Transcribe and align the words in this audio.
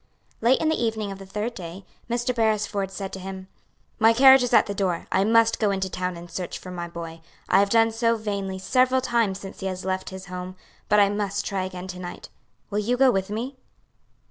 Late 0.41 0.59
in 0.59 0.69
the 0.69 0.83
evening 0.83 1.11
of 1.11 1.19
the 1.19 1.27
third 1.27 1.53
day, 1.53 1.85
Mr. 2.09 2.33
Beresford 2.33 2.89
said 2.89 3.13
to 3.13 3.19
him, 3.19 3.47
"My 3.99 4.13
carriage 4.13 4.41
is 4.41 4.51
at 4.51 4.65
the 4.65 4.73
door. 4.73 5.05
I 5.11 5.23
must 5.23 5.59
go 5.59 5.69
into 5.69 5.91
town 5.91 6.17
and 6.17 6.27
search 6.27 6.57
for 6.57 6.71
my 6.71 6.87
boy. 6.87 7.21
I 7.47 7.59
have 7.59 7.69
done 7.69 7.91
so 7.91 8.17
vainly 8.17 8.57
several 8.57 9.01
times 9.01 9.39
since 9.41 9.59
he 9.59 9.67
last 9.67 9.85
left 9.85 10.09
his 10.09 10.25
home, 10.25 10.55
but 10.89 10.99
I 10.99 11.09
must 11.09 11.45
try 11.45 11.65
again 11.65 11.85
to 11.89 11.99
night. 11.99 12.29
Will 12.71 12.79
you 12.79 12.97
go 12.97 13.11
with 13.11 13.29
me?" 13.29 13.57